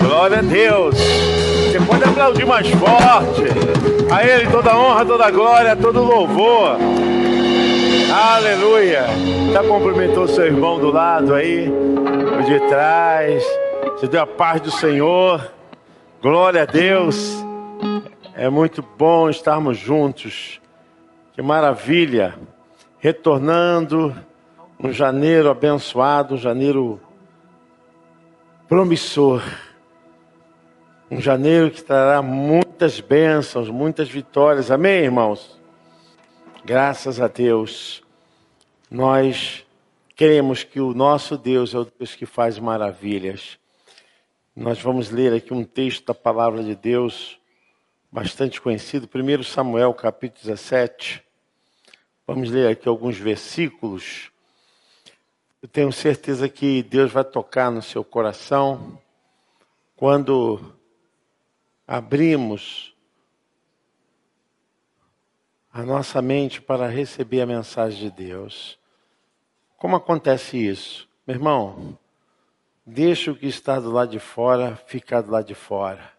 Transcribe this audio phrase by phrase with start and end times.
[0.00, 0.96] Glória a Deus.
[0.96, 3.44] Você pode aplaudir mais forte.
[4.12, 6.78] A Ele toda honra, toda glória, todo louvor.
[8.12, 9.04] Aleluia.
[9.52, 13.44] Já cumprimentou seu irmão do lado aí, o de trás.
[13.92, 15.52] Você deu a paz do Senhor.
[16.20, 17.44] Glória a Deus.
[18.34, 20.60] É muito bom estarmos juntos.
[21.34, 22.34] Que maravilha.
[22.98, 24.14] Retornando
[24.82, 27.00] um janeiro abençoado, um janeiro
[28.68, 29.42] promissor.
[31.10, 34.70] Um janeiro que trará muitas bênçãos, muitas vitórias.
[34.70, 35.60] Amém, irmãos?
[36.64, 38.00] Graças a Deus.
[38.88, 39.66] Nós
[40.14, 43.58] queremos que o nosso Deus é o Deus que faz maravilhas.
[44.54, 47.40] Nós vamos ler aqui um texto da palavra de Deus
[48.12, 51.24] bastante conhecido, 1 Samuel capítulo 17.
[52.24, 54.30] Vamos ler aqui alguns versículos.
[55.60, 58.96] Eu tenho certeza que Deus vai tocar no seu coração
[59.96, 60.78] quando
[61.90, 62.94] abrimos
[65.72, 68.78] a nossa mente para receber a mensagem de Deus.
[69.76, 71.08] Como acontece isso?
[71.26, 71.98] Meu irmão,
[72.86, 76.12] deixa o que está do lado de fora ficar do lado de fora.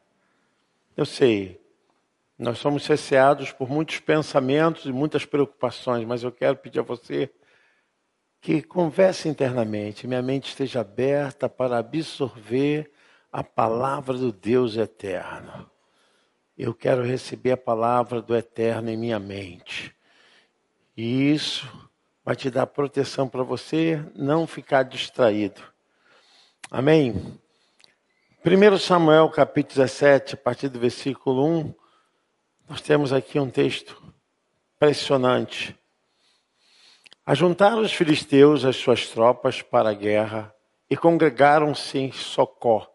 [0.97, 1.61] Eu sei,
[2.38, 7.31] nós somos cesseados por muitos pensamentos e muitas preocupações, mas eu quero pedir a você
[8.41, 12.91] que converse internamente, minha mente esteja aberta para absorver
[13.32, 15.70] a palavra do Deus eterno.
[16.58, 19.96] Eu quero receber a palavra do eterno em minha mente.
[20.98, 21.68] E isso
[22.24, 25.62] vai te dar proteção para você não ficar distraído.
[26.70, 27.40] Amém?
[28.46, 31.74] 1 Samuel capítulo 17, a partir do versículo 1,
[32.68, 34.02] nós temos aqui um texto
[34.76, 35.78] impressionante.
[37.26, 40.54] Ajuntaram os filisteus as suas tropas para a guerra
[40.90, 42.91] e congregaram-se em Socó,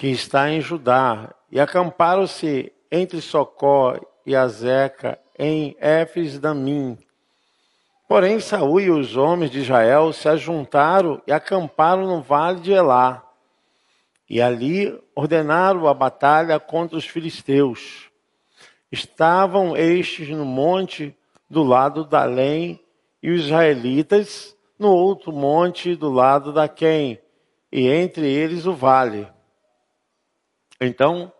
[0.00, 6.96] que está em Judá, e acamparam-se entre Socó e Azeca em Éfes Damim.
[8.08, 13.22] Porém, Saúl e os homens de Israel se ajuntaram e acamparam no vale de Elá.
[14.26, 18.10] E ali ordenaram a batalha contra os filisteus.
[18.90, 21.14] Estavam estes no monte
[21.46, 22.80] do lado da Lém
[23.22, 27.20] e os israelitas no outro monte do lado da Quem,
[27.70, 29.28] e entre eles o vale.
[30.80, 31.30] Então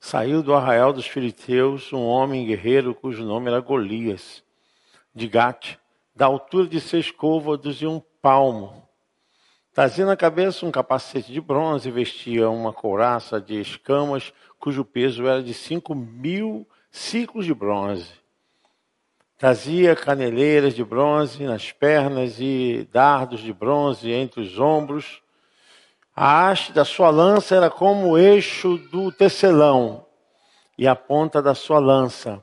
[0.00, 4.42] saiu do arraial dos filisteus um homem guerreiro cujo nome era Golias,
[5.14, 5.76] de Gate,
[6.14, 8.88] da altura de seis côvados e um palmo.
[9.74, 15.42] Trazia na cabeça um capacete de bronze vestia uma couraça de escamas, cujo peso era
[15.42, 18.10] de cinco mil ciclos de bronze.
[19.36, 25.20] Trazia caneleiras de bronze nas pernas e dardos de bronze entre os ombros.
[26.18, 30.06] A haste da sua lança era como o eixo do tecelão,
[30.78, 32.42] e a ponta da sua lança,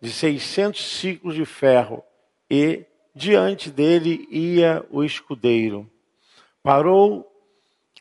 [0.00, 2.04] de seiscentos ciclos de ferro,
[2.48, 5.90] e diante dele ia o escudeiro.
[6.62, 7.28] Parou,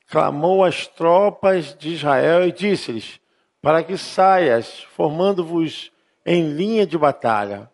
[0.07, 3.19] clamou às tropas de Israel e disse-lhes:
[3.63, 5.89] para que saias, formando-vos
[6.25, 7.71] em linha de batalha.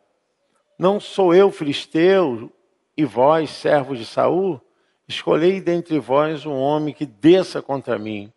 [0.78, 2.50] Não sou eu filisteu
[2.96, 4.62] e vós, servos de Saul?
[5.10, 8.32] Escolhei dentre vós um homem que desça contra mim.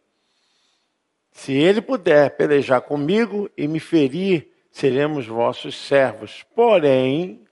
[1.31, 6.47] Se ele puder pelejar comigo e me ferir, seremos vossos servos.
[6.55, 7.45] Porém,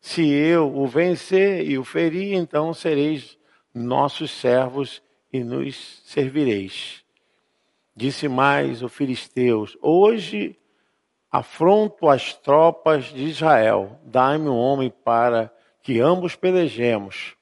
[0.00, 3.36] se eu o vencer e o ferir, então sereis
[3.74, 5.02] nossos servos
[5.32, 7.04] e nos servireis.
[7.96, 10.56] Disse mais o filisteus: Hoje
[11.28, 15.52] afronto as tropas de Israel, dai-me um homem para
[15.82, 17.39] que ambos pelejemos.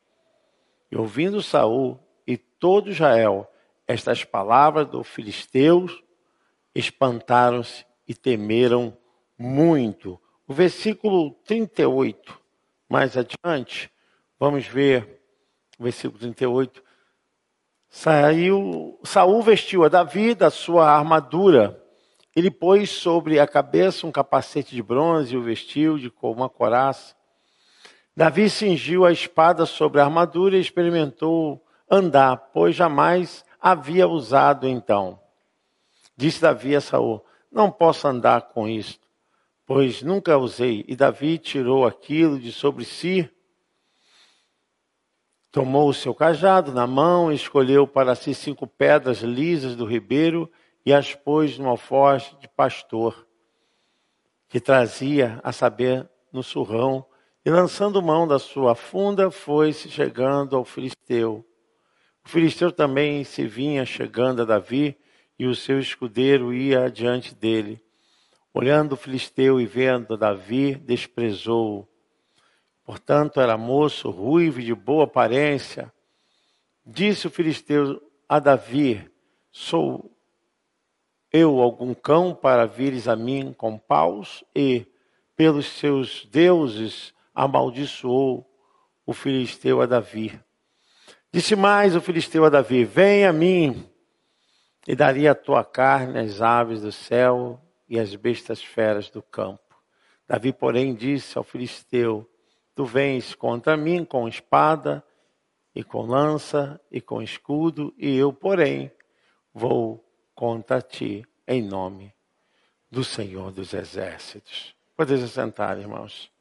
[0.91, 3.49] E ouvindo Saul e todo Israel
[3.87, 6.03] estas palavras do filisteus,
[6.75, 8.97] espantaram-se e temeram
[9.39, 10.21] muito.
[10.47, 12.39] O versículo 38,
[12.89, 13.91] mais adiante,
[14.39, 15.23] vamos ver
[15.79, 16.83] o versículo 38.
[17.89, 21.83] Saiu, Saul vestiu a Davi da sua armadura.
[22.37, 27.17] Ele pôs sobre a cabeça um capacete de bronze e o vestiu de uma coraça.
[28.19, 35.21] Davi cingiu a espada sobre a armadura e experimentou andar, pois jamais havia usado então.
[36.17, 39.07] Disse Davi a Saul: Não posso andar com isto,
[39.65, 40.85] pois nunca usei.
[40.89, 43.31] E Davi tirou aquilo de sobre si
[45.53, 50.51] Tomou o seu cajado na mão, escolheu para si cinco pedras lisas do ribeiro
[50.85, 53.27] e as pôs no alforje de pastor,
[54.49, 57.07] que trazia, a saber, no surrão,
[57.45, 61.45] e lançando mão da sua funda, foi-se chegando ao filisteu.
[62.25, 64.99] O filisteu também se vinha chegando a Davi
[65.39, 67.83] e o seu escudeiro ia adiante dele.
[68.53, 71.89] Olhando o filisteu e vendo Davi, desprezou-o.
[72.85, 75.93] Portanto, era moço, ruivo de boa aparência.
[76.85, 79.09] Disse o filisteu a Davi:
[79.51, 80.11] Sou
[81.33, 84.43] eu algum cão para vires a mim com paus?
[84.55, 84.87] E,
[85.37, 88.45] pelos seus deuses, amaldiçoou
[89.07, 90.39] o filisteu a Davi.
[91.33, 93.89] Disse mais o filisteu a Davi: Vem a mim,
[94.89, 99.63] e daria a tua carne às aves do céu e às bestas feras do campo.
[100.27, 102.29] Davi, porém, disse ao filisteu:
[102.75, 105.05] Tu vens contra mim com espada
[105.73, 108.91] e com lança e com escudo, e eu, porém,
[109.55, 110.05] vou
[110.35, 112.13] contra ti em nome
[112.91, 114.75] do Senhor dos Exércitos.
[114.97, 116.37] Podeis sentar, irmãos.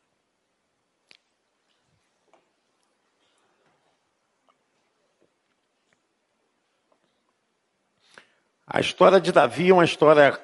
[8.69, 10.38] A história de Davi é uma história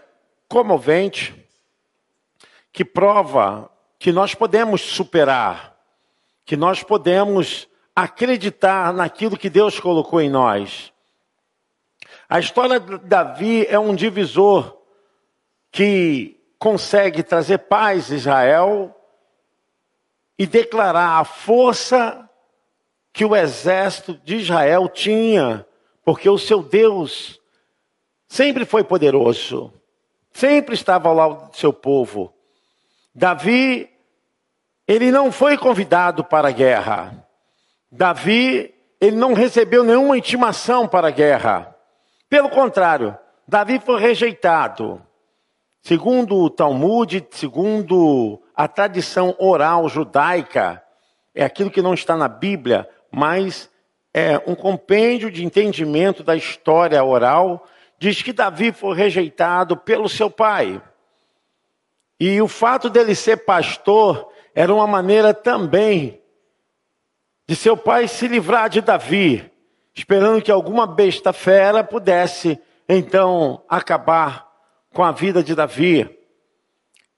[0.47, 1.35] comovente
[2.71, 5.77] que prova que nós podemos superar,
[6.45, 10.93] que nós podemos acreditar naquilo que Deus colocou em nós.
[12.29, 14.77] A história de Davi é um divisor
[15.69, 18.95] que consegue trazer paz a Israel
[20.39, 22.29] e declarar a força
[23.11, 25.67] que o exército de Israel tinha,
[26.05, 27.42] porque o seu Deus
[28.33, 29.71] sempre foi poderoso,
[30.31, 32.33] sempre estava ao lado do seu povo.
[33.13, 33.87] Davi,
[34.87, 37.27] ele não foi convidado para a guerra.
[37.91, 41.75] Davi, ele não recebeu nenhuma intimação para a guerra.
[42.27, 43.15] Pelo contrário,
[43.47, 44.99] Davi foi rejeitado.
[45.83, 50.81] Segundo o Talmud, segundo a tradição oral judaica,
[51.35, 53.69] é aquilo que não está na Bíblia, mas
[54.11, 57.67] é um compêndio de entendimento da história oral.
[58.03, 60.81] Diz que Davi foi rejeitado pelo seu pai.
[62.19, 66.21] E o fato dele ser pastor era uma maneira também
[67.47, 69.49] de seu pai se livrar de Davi
[69.95, 72.59] esperando que alguma besta fera pudesse
[72.89, 74.51] então acabar
[74.93, 76.09] com a vida de Davi.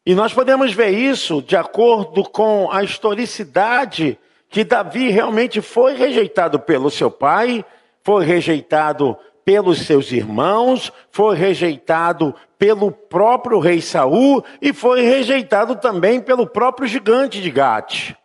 [0.06, 6.60] E nós podemos ver isso de acordo com a historicidade que Davi realmente foi rejeitado
[6.60, 7.66] pelo seu pai,
[8.04, 16.20] foi rejeitado pelos seus irmãos, foi rejeitado pelo próprio rei Saul e foi rejeitado também
[16.20, 18.16] pelo próprio gigante de Gate,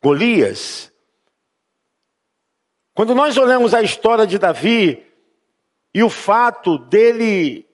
[0.00, 0.92] Golias.
[2.94, 5.04] Quando nós olhamos a história de Davi
[5.92, 7.66] e o fato dele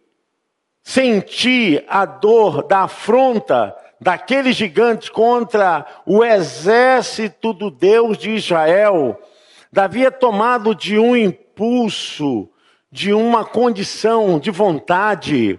[0.83, 9.21] sentir a dor da afronta daqueles gigantes contra o exército do Deus de Israel,
[9.71, 12.49] Davi é tomado de um impulso,
[12.93, 15.59] de uma condição de vontade,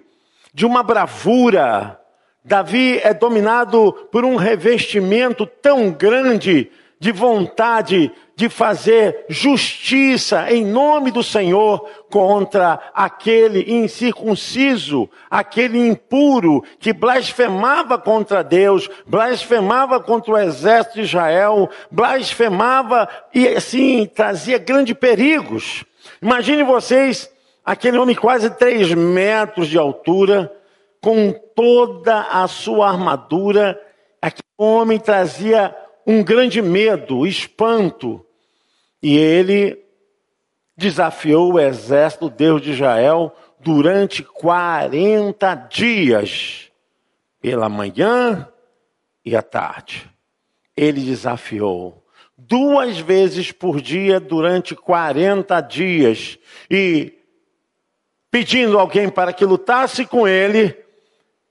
[0.54, 2.00] de uma bravura.
[2.46, 6.70] Davi é dominado por um revestimento tão grande
[7.00, 16.94] de vontade de fazer justiça em nome do Senhor contra aquele incircunciso, aquele impuro que
[16.94, 25.84] blasfemava contra Deus, blasfemava contra o exército de Israel, blasfemava e assim trazia grandes perigos.
[26.24, 27.30] Imagine vocês,
[27.66, 30.50] aquele homem quase três metros de altura,
[31.02, 33.78] com toda a sua armadura,
[34.22, 35.76] aquele homem trazia
[36.08, 38.26] um grande medo, espanto,
[39.02, 39.84] e ele
[40.78, 46.72] desafiou o exército Deus de Israel durante 40 dias,
[47.42, 48.48] pela manhã
[49.26, 50.10] e à tarde.
[50.76, 52.03] Ele desafiou
[52.54, 56.38] duas vezes por dia durante 40 dias
[56.70, 57.12] e
[58.30, 60.78] pedindo alguém para que lutasse com ele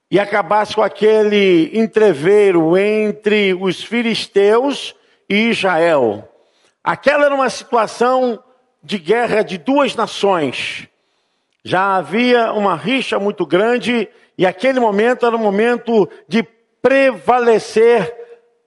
[0.08, 4.94] e acabasse com aquele entreveiro entre os filisteus
[5.28, 6.32] e Israel.
[6.84, 8.40] Aquela era uma situação
[8.80, 10.86] de guerra de duas nações.
[11.64, 16.44] Já havia uma rixa muito grande e aquele momento era o momento de
[16.80, 18.14] prevalecer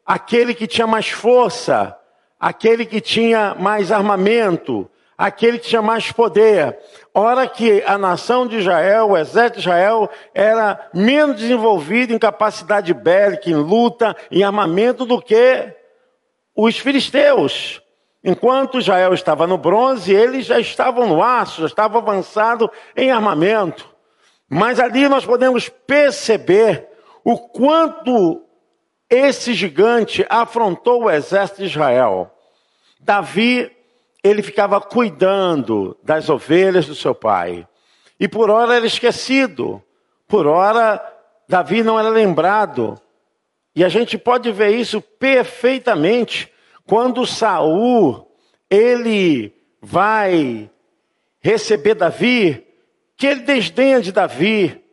[0.06, 1.98] aquele que tinha mais força,
[2.40, 6.78] aquele que tinha mais armamento, aquele que tinha mais poder.
[7.14, 12.94] Ora que a nação de Israel, o exército de Israel, era menos desenvolvido em capacidade
[12.94, 15.74] bélica, em luta, em armamento do que
[16.56, 17.82] os filisteus.
[18.24, 23.88] Enquanto Israel estava no bronze, eles já estavam no aço, já estavam avançados em armamento.
[24.50, 26.88] Mas ali nós podemos perceber
[27.24, 28.45] o quanto
[29.10, 32.32] esse gigante afrontou o exército de Israel.
[33.00, 33.72] Davi
[34.24, 37.68] ele ficava cuidando das ovelhas do seu pai.
[38.20, 39.84] E por hora era esquecido,
[40.28, 41.00] por hora
[41.48, 43.00] Davi não era lembrado.
[43.76, 46.52] E a gente pode ver isso perfeitamente
[46.88, 48.28] quando Saul
[48.70, 50.70] ele vai
[51.40, 52.66] receber Davi,
[53.16, 54.84] que ele desdenha de Davi,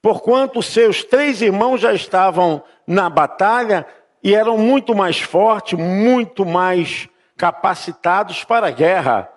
[0.00, 3.86] porquanto seus três irmãos já estavam na batalha
[4.22, 9.28] e eram muito mais fortes, muito mais capacitados para a guerra.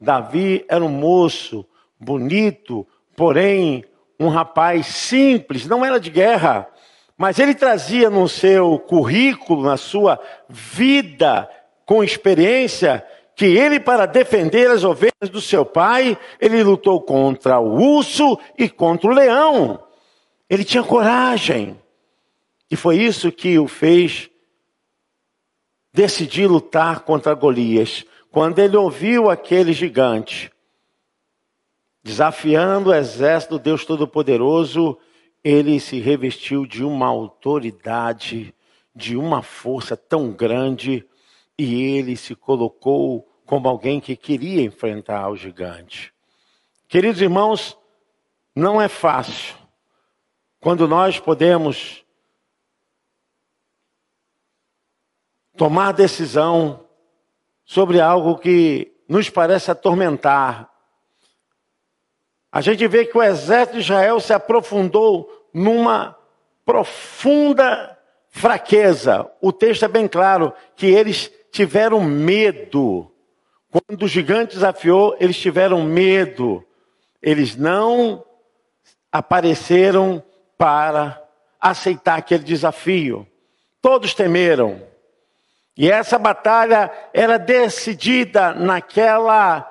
[0.00, 1.66] Davi era um moço
[1.98, 2.86] bonito,
[3.16, 3.84] porém
[4.18, 6.68] um rapaz simples, não era de guerra,
[7.16, 11.48] mas ele trazia no seu currículo, na sua vida
[11.84, 17.96] com experiência, que ele, para defender as ovelhas do seu pai, ele lutou contra o
[17.96, 19.80] urso e contra o leão.
[20.50, 21.80] Ele tinha coragem.
[22.68, 24.28] E foi isso que o fez
[25.92, 28.04] decidir lutar contra Golias.
[28.32, 30.50] Quando ele ouviu aquele gigante
[32.02, 34.98] desafiando o exército do Deus Todo-Poderoso,
[35.44, 38.54] ele se revestiu de uma autoridade,
[38.96, 41.06] de uma força tão grande,
[41.58, 46.12] e ele se colocou como alguém que queria enfrentar o gigante.
[46.88, 47.76] Queridos irmãos,
[48.56, 49.59] não é fácil
[50.60, 52.04] quando nós podemos
[55.56, 56.86] tomar decisão
[57.64, 60.70] sobre algo que nos parece atormentar.
[62.52, 66.16] A gente vê que o exército de Israel se aprofundou numa
[66.64, 67.98] profunda
[68.28, 69.30] fraqueza.
[69.40, 73.10] O texto é bem claro que eles tiveram medo.
[73.70, 76.64] Quando o gigante desafiou, eles tiveram medo.
[77.22, 78.24] Eles não
[79.12, 80.22] apareceram
[80.60, 81.18] para
[81.58, 83.26] aceitar aquele desafio.
[83.80, 84.82] Todos temeram.
[85.74, 89.66] E essa batalha era decidida naquela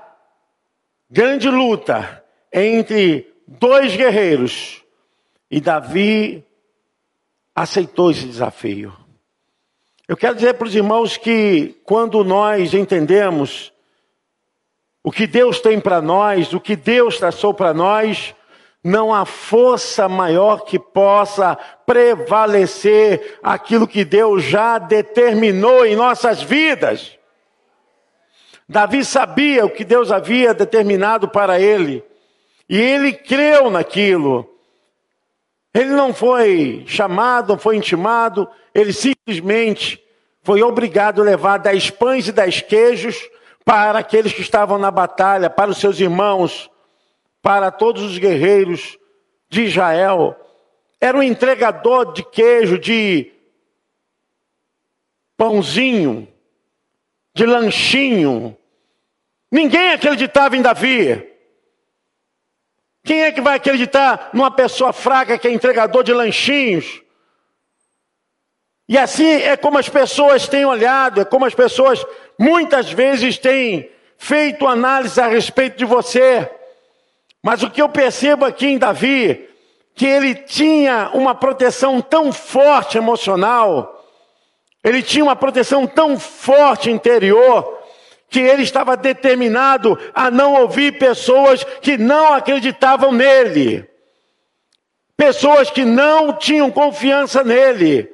[1.08, 4.84] grande luta entre dois guerreiros.
[5.51, 6.43] E Davi
[7.53, 8.91] aceitou esse desafio.
[10.08, 13.72] Eu quero dizer para os irmãos que quando nós entendemos
[15.03, 18.34] o que Deus tem para nós, o que Deus traçou para nós,
[18.83, 27.17] não há força maior que possa prevalecer aquilo que Deus já determinou em nossas vidas.
[28.67, 32.03] Davi sabia o que Deus havia determinado para ele,
[32.69, 34.48] e ele creu naquilo.
[35.74, 40.01] Ele não foi chamado, não foi intimado, ele simplesmente
[40.41, 43.29] foi obrigado a levar dez pães e dez queijos
[43.65, 46.71] para aqueles que estavam na batalha, para os seus irmãos
[47.50, 48.96] para todos os guerreiros
[49.50, 50.39] de Israel.
[51.01, 53.32] Era um entregador de queijo, de
[55.36, 56.32] pãozinho,
[57.34, 58.56] de lanchinho.
[59.51, 61.27] Ninguém acreditava em Davi.
[63.03, 67.01] Quem é que vai acreditar numa pessoa fraca que é entregador de lanchinhos?
[68.88, 72.06] E assim é como as pessoas têm olhado, é como as pessoas
[72.38, 73.89] muitas vezes têm
[74.20, 76.59] feito análise a respeito de você.
[77.41, 79.50] Mas o que eu percebo aqui em Davi,
[79.96, 84.05] que ele tinha uma proteção tão forte emocional,
[84.84, 87.79] ele tinha uma proteção tão forte interior,
[88.29, 93.89] que ele estava determinado a não ouvir pessoas que não acreditavam nele,
[95.17, 98.10] pessoas que não tinham confiança nele,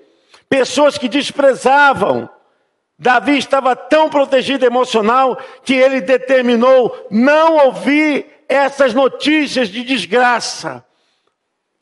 [0.49, 2.29] pessoas que desprezavam.
[2.97, 10.85] Davi estava tão protegido emocional que ele determinou não ouvir essas notícias de desgraça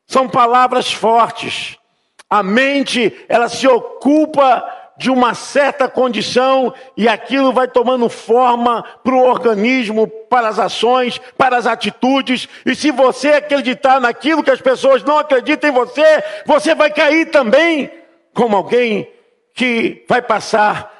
[0.08, 1.78] são palavras fortes.
[2.30, 4.64] A mente, ela se ocupa
[4.98, 11.20] de uma certa condição e aquilo vai tomando forma para o organismo, para as ações,
[11.38, 12.48] para as atitudes.
[12.66, 17.28] E se você acreditar naquilo que as pessoas não acreditam em você, você vai cair
[17.32, 17.92] também
[18.34, 19.10] como alguém
[19.54, 20.92] que vai passar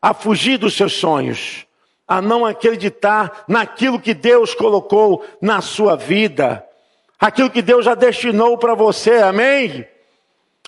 [0.00, 1.66] a fugir dos seus sonhos
[2.12, 6.62] a não acreditar naquilo que Deus colocou na sua vida,
[7.18, 9.88] aquilo que Deus já destinou para você, amém?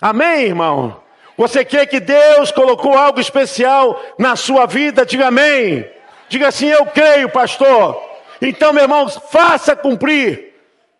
[0.01, 1.03] Amém, irmão?
[1.37, 5.05] Você quer que Deus colocou algo especial na sua vida?
[5.05, 5.87] Diga amém.
[6.29, 8.01] Diga assim: Eu creio, pastor.
[8.41, 10.51] Então, meu irmão, faça cumprir,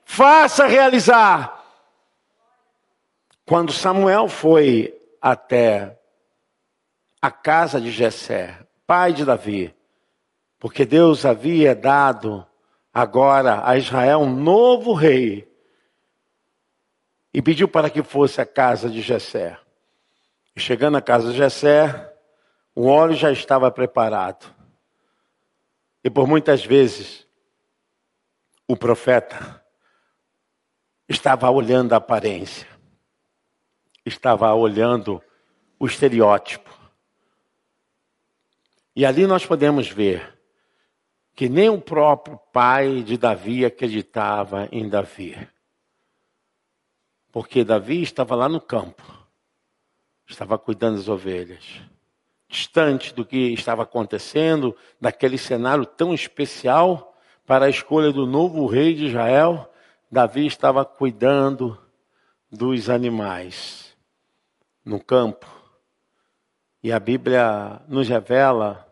[0.06, 1.60] faça realizar.
[3.48, 5.98] Quando Samuel foi até
[7.20, 9.75] a casa de Jessé, pai de Davi,
[10.60, 12.46] porque Deus havia dado
[12.94, 15.52] agora a Israel um novo rei
[17.34, 19.60] e pediu para que fosse a casa de Jessé.
[20.56, 22.14] E chegando à casa de Jessé,
[22.74, 24.46] o óleo já estava preparado.
[26.02, 27.28] E por muitas vezes,
[28.68, 29.62] o profeta
[31.10, 32.68] estava olhando a aparência,
[34.06, 35.22] estava olhando
[35.78, 36.74] o estereótipo.
[38.96, 40.35] E ali nós podemos ver
[41.36, 45.38] que nem o próprio pai de Davi acreditava em Davi.
[47.30, 49.04] Porque Davi estava lá no campo,
[50.26, 51.82] estava cuidando das ovelhas,
[52.48, 57.14] distante do que estava acontecendo, daquele cenário tão especial
[57.46, 59.70] para a escolha do novo rei de Israel.
[60.10, 61.78] Davi estava cuidando
[62.50, 63.94] dos animais
[64.86, 65.46] no campo.
[66.82, 68.88] E a Bíblia nos revela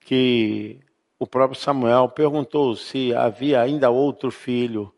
[0.00, 0.80] que
[1.18, 4.92] o próprio Samuel perguntou se havia ainda outro filho.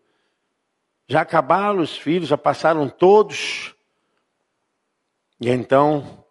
[1.06, 3.75] Já acabaram os filhos, já passaram todos.
[5.40, 6.25] E então,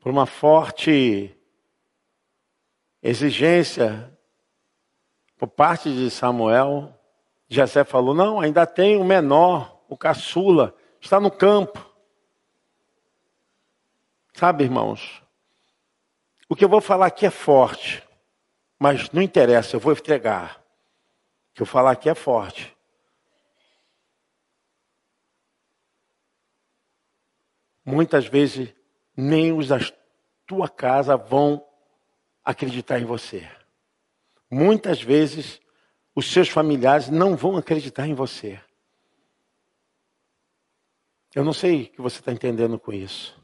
[0.00, 1.34] por uma forte
[3.02, 4.12] exigência
[5.36, 6.92] por parte de Samuel,
[7.48, 11.84] Jessé falou: Não, ainda tem o menor, o caçula, está no campo.
[14.32, 15.22] Sabe, irmãos,
[16.48, 18.02] o que eu vou falar aqui é forte.
[18.78, 20.60] Mas não interessa, eu vou entregar.
[21.50, 22.74] O que eu falar aqui é forte.
[27.84, 28.74] Muitas vezes
[29.16, 29.78] nem os da
[30.46, 31.64] tua casa vão
[32.44, 33.48] acreditar em você.
[34.50, 35.60] Muitas vezes
[36.14, 38.60] os seus familiares não vão acreditar em você.
[41.34, 43.38] Eu não sei o que você está entendendo com isso.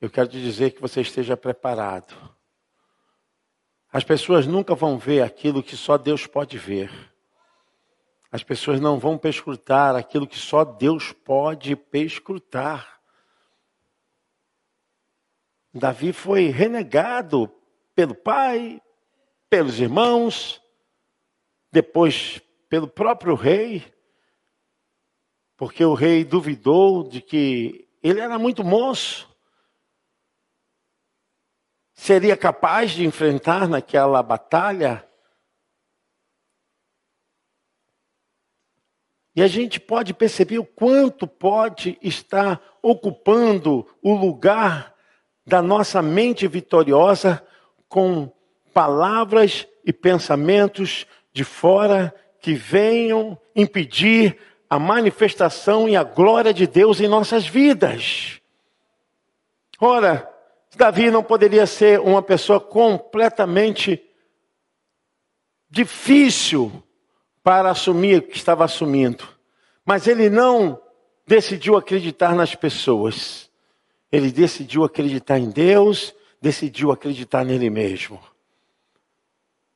[0.00, 2.37] Eu quero te dizer que você esteja preparado
[3.90, 6.90] as pessoas nunca vão ver aquilo que só Deus pode ver.
[8.30, 13.00] As pessoas não vão perscrutar aquilo que só Deus pode perscrutar.
[15.72, 17.50] Davi foi renegado
[17.94, 18.82] pelo pai,
[19.48, 20.60] pelos irmãos,
[21.72, 23.82] depois pelo próprio rei,
[25.56, 29.28] porque o rei duvidou de que ele era muito moço
[31.98, 35.04] seria capaz de enfrentar naquela batalha?
[39.34, 44.94] E a gente pode perceber o quanto pode estar ocupando o lugar
[45.44, 47.44] da nossa mente vitoriosa
[47.88, 48.32] com
[48.72, 54.38] palavras e pensamentos de fora que venham impedir
[54.70, 58.40] a manifestação e a glória de Deus em nossas vidas.
[59.80, 60.37] Ora,
[60.78, 64.00] Davi não poderia ser uma pessoa completamente
[65.68, 66.82] difícil
[67.42, 69.28] para assumir o que estava assumindo.
[69.84, 70.80] Mas ele não
[71.26, 73.50] decidiu acreditar nas pessoas.
[74.10, 78.20] Ele decidiu acreditar em Deus, decidiu acreditar nele mesmo.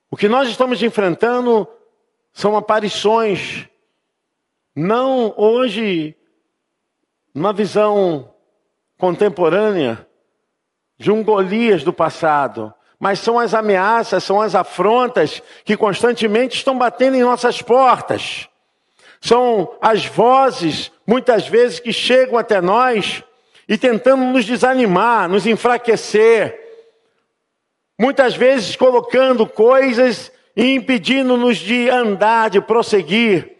[0.08, 1.66] O que nós estamos enfrentando
[2.32, 3.68] são aparições,
[4.74, 6.16] não hoje,
[7.34, 8.32] numa visão
[8.96, 10.06] contemporânea,
[11.02, 16.78] de um Golias do passado, mas são as ameaças, são as afrontas que constantemente estão
[16.78, 18.48] batendo em nossas portas.
[19.20, 23.24] São as vozes, muitas vezes, que chegam até nós
[23.68, 26.56] e tentando nos desanimar, nos enfraquecer.
[27.98, 33.56] Muitas vezes colocando coisas e impedindo-nos de andar, de prosseguir.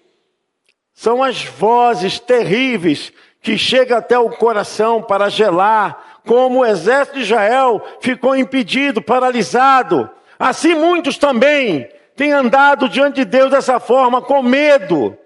[0.94, 7.25] São as vozes terríveis que chegam até o coração para gelar como o exército de
[7.25, 10.09] Israel ficou impedido, paralisado.
[10.39, 15.17] Assim muitos também têm andado diante de Deus dessa forma, com medo.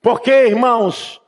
[0.00, 1.20] Porque, irmãos,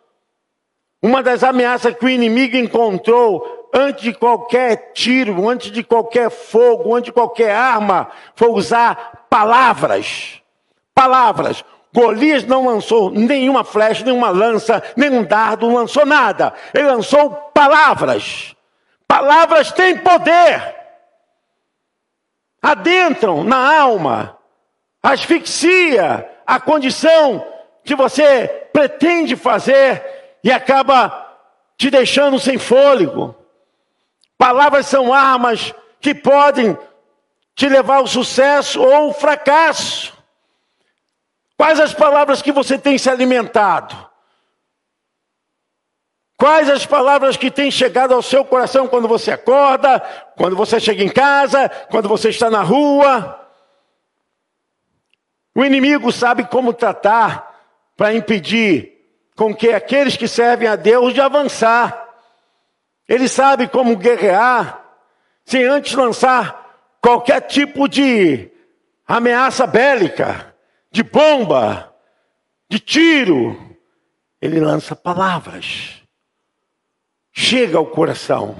[1.03, 6.95] uma das ameaças que o inimigo encontrou antes de qualquer tiro, antes de qualquer fogo,
[6.95, 10.41] antes de qualquer arma, foi usar palavras.
[10.95, 11.65] Palavras.
[11.95, 16.53] Golias não lançou nenhuma flecha, nenhuma lança, nenhum dardo, não lançou nada.
[16.75, 18.56] Ele lançou palavras.
[19.09, 20.75] Palavras têm poder,
[22.61, 24.37] adentram na alma,
[25.03, 27.47] asfixia a condição
[27.85, 31.25] que você pretende fazer e acaba
[31.79, 33.35] te deixando sem fôlego.
[34.37, 36.77] Palavras são armas que podem
[37.55, 40.13] te levar ao sucesso ou ao fracasso.
[41.57, 43.97] Quais as palavras que você tem se alimentado?
[46.37, 50.01] Quais as palavras que têm chegado ao seu coração quando você acorda,
[50.37, 53.41] quando você chega em casa, quando você está na rua?
[55.55, 57.55] O inimigo sabe como tratar
[57.97, 58.93] para impedir
[59.35, 62.07] com que aqueles que servem a Deus de avançar.
[63.09, 64.85] Ele sabe como guerrear
[65.45, 66.67] sem antes lançar
[67.01, 68.51] qualquer tipo de
[69.07, 70.55] ameaça bélica,
[70.91, 71.95] de bomba,
[72.69, 73.79] de tiro,
[74.43, 76.06] ele lança palavras.
[77.39, 78.57] Chega ao coração,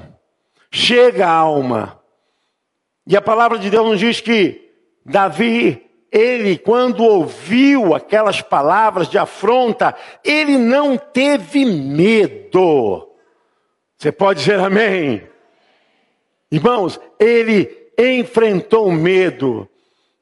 [0.71, 1.99] chega à alma.
[3.07, 4.71] E a palavra de Deus nos diz que
[5.03, 13.09] Davi, ele, quando ouviu aquelas palavras de afronta, ele não teve medo.
[13.97, 15.27] Você pode dizer amém?
[16.53, 19.67] Irmãos, ele enfrentou medo.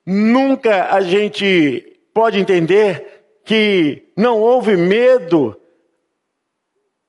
[0.06, 5.60] Nunca a gente pode entender que não houve medo,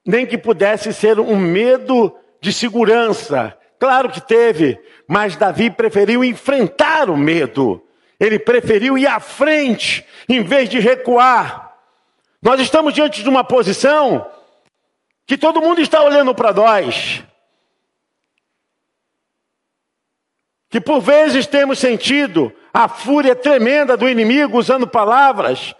[0.05, 3.57] nem que pudesse ser um medo de segurança.
[3.79, 7.81] Claro que teve, mas Davi preferiu enfrentar o medo.
[8.19, 11.75] Ele preferiu ir à frente em vez de recuar.
[12.41, 14.29] Nós estamos diante de uma posição
[15.25, 17.23] que todo mundo está olhando para nós.
[20.69, 25.73] Que por vezes temos sentido a fúria tremenda do inimigo usando palavras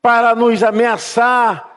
[0.00, 1.73] para nos ameaçar,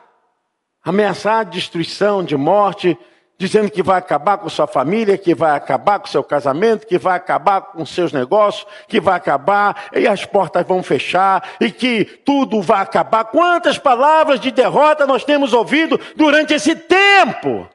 [0.88, 2.96] ameaçar destruição, de morte,
[3.36, 7.14] dizendo que vai acabar com sua família, que vai acabar com seu casamento, que vai
[7.14, 12.62] acabar com seus negócios, que vai acabar e as portas vão fechar e que tudo
[12.62, 13.24] vai acabar.
[13.24, 17.68] Quantas palavras de derrota nós temos ouvido durante esse tempo?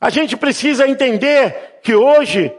[0.00, 2.52] A gente precisa entender que hoje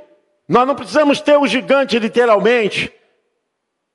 [0.48, 2.92] nós não precisamos ter o gigante literalmente,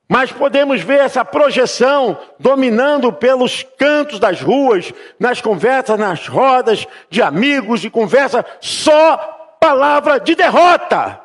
[0.08, 7.22] mas podemos ver essa projeção dominando pelos cantos das ruas, nas conversas, nas rodas de
[7.22, 9.16] amigos, de conversa, só
[9.58, 11.20] palavra de derrota,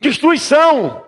[0.00, 1.04] destruição.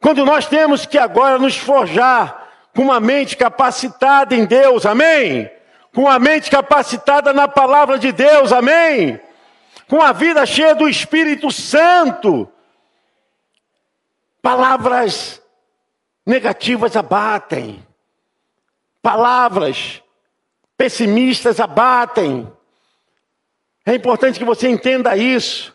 [0.00, 5.50] Quando nós temos que agora nos forjar com uma mente capacitada em Deus, amém?
[5.94, 9.20] Com a mente capacitada na palavra de Deus, amém?
[9.88, 12.48] com a vida cheia do Espírito Santo.
[14.44, 15.40] Palavras
[16.26, 17.82] negativas abatem.
[19.00, 20.02] Palavras
[20.76, 22.46] pessimistas abatem.
[23.86, 25.74] É importante que você entenda isso.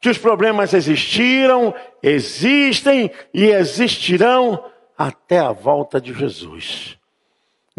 [0.00, 4.64] Que os problemas existiram, existem e existirão
[4.96, 6.97] até a volta de Jesus.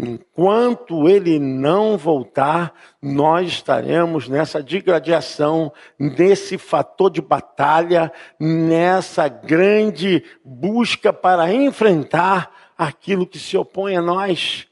[0.02, 11.12] Enquanto ele não voltar, nós estaremos nessa digradiação, nesse fator de batalha, nessa grande busca
[11.12, 14.66] para enfrentar aquilo que se opõe a nós.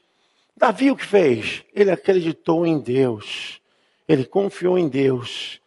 [0.57, 1.63] Davi o que fez?
[1.75, 3.61] Ele acreditou em Deus.
[4.07, 5.61] Ele confiou em Deus.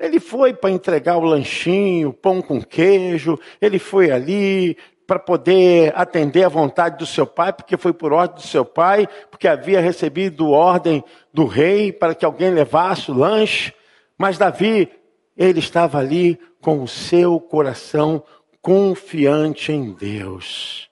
[0.00, 6.44] Ele foi para entregar o lanchinho, pão com queijo, ele foi ali, para poder atender
[6.44, 10.50] à vontade do seu pai, porque foi por ordem do seu pai, porque havia recebido
[10.50, 13.72] ordem do rei para que alguém levasse o lanche.
[14.18, 14.90] Mas Davi,
[15.36, 18.22] ele estava ali com o seu coração
[18.60, 20.90] confiante em Deus.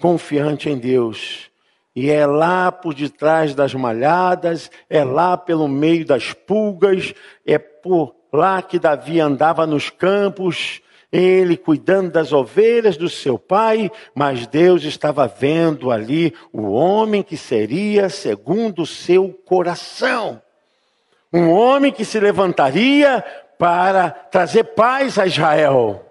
[0.00, 1.48] Confiante em Deus.
[1.94, 7.14] E é lá por detrás das malhadas, é lá pelo meio das pulgas,
[7.46, 10.80] é por lá que Davi andava nos campos,
[11.12, 17.36] ele cuidando das ovelhas do seu pai, mas Deus estava vendo ali o homem que
[17.36, 20.40] seria segundo o seu coração.
[21.30, 23.22] Um homem que se levantaria
[23.58, 26.04] para trazer paz a Israel.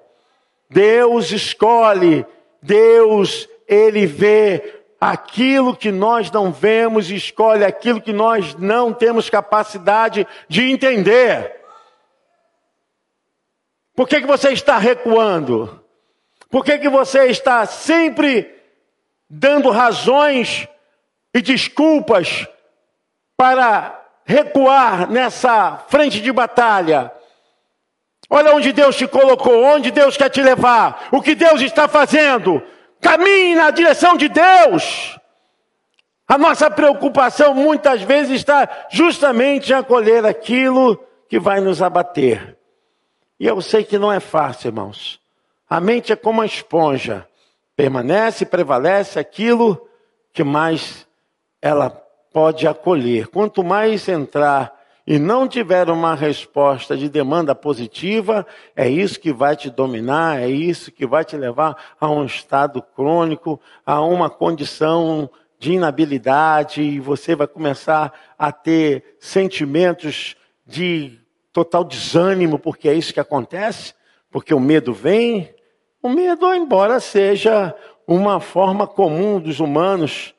[0.70, 2.26] Deus escolhe,
[2.62, 10.28] Deus, ele vê aquilo que nós não vemos escolhe aquilo que nós não temos capacidade
[10.48, 11.61] de entender.
[13.96, 15.84] Por que, que você está recuando?
[16.50, 18.54] Por que, que você está sempre
[19.30, 20.68] dando razões
[21.34, 22.48] e desculpas
[23.38, 27.12] para recuar nessa frente de batalha?
[28.30, 32.64] Olha onde Deus te colocou, onde Deus quer te levar, o que Deus está fazendo.
[33.02, 35.20] Caminhe na direção de Deus.
[36.28, 42.58] A nossa preocupação muitas vezes está justamente em acolher aquilo que vai nos abater.
[43.42, 45.20] E eu sei que não é fácil, irmãos.
[45.68, 47.28] A mente é como uma esponja.
[47.76, 49.82] Permanece, prevalece aquilo
[50.32, 51.08] que mais
[51.60, 51.90] ela
[52.32, 53.30] pode acolher.
[53.30, 54.72] Quanto mais entrar
[55.08, 60.48] e não tiver uma resposta de demanda positiva, é isso que vai te dominar, é
[60.48, 65.28] isso que vai te levar a um estado crônico, a uma condição
[65.58, 71.21] de inabilidade, e você vai começar a ter sentimentos de
[71.54, 73.94] total desânimo, porque é isso que acontece,
[74.30, 75.54] porque o medo vem.
[76.02, 77.76] O medo, embora seja
[78.08, 80.34] uma forma comum dos humanos,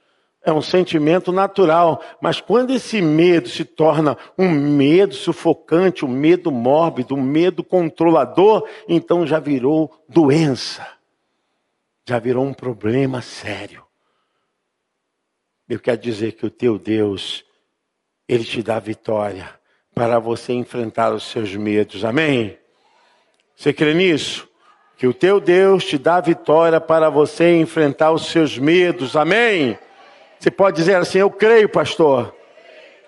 [0.45, 6.51] é um sentimento natural, mas quando esse medo se torna um medo sufocante, um medo
[6.51, 10.87] mórbido, um medo controlador, então já virou doença,
[12.09, 13.85] já virou um problema sério.
[15.69, 17.45] Eu quero dizer que o teu Deus,
[18.29, 19.62] ele te dá vitória
[19.95, 22.59] para você enfrentar os seus medos, amém?
[23.57, 24.49] Você crê nisso?
[24.97, 29.79] Que o teu Deus te dá vitória para você enfrentar os seus medos, amém?
[30.39, 32.35] Você pode dizer assim: Eu creio, pastor,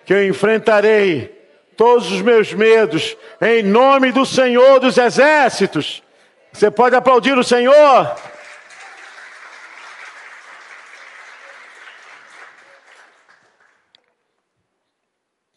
[0.04, 1.34] que eu enfrentarei
[1.76, 6.02] todos os meus medos em nome do Senhor dos Exércitos.
[6.52, 8.14] Você pode aplaudir o Senhor?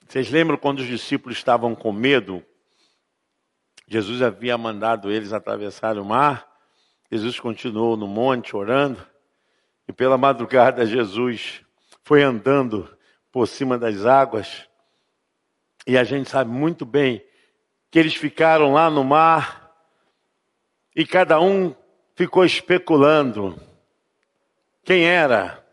[0.07, 2.41] Vocês lembram quando os discípulos estavam com medo?
[3.85, 6.47] Jesus havia mandado eles atravessar o mar.
[7.11, 9.05] Jesus continuou no monte orando.
[9.85, 11.61] E pela madrugada, Jesus
[12.05, 12.89] foi andando
[13.33, 14.69] por cima das águas.
[15.85, 17.21] E a gente sabe muito bem
[17.91, 19.73] que eles ficaram lá no mar
[20.95, 21.75] e cada um
[22.15, 23.59] ficou especulando
[24.83, 25.65] quem era.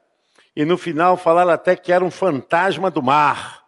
[0.56, 3.63] E no final falaram até que era um fantasma do mar.